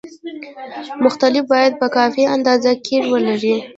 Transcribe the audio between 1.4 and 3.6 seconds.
باید په کافي اندازه قیر ولري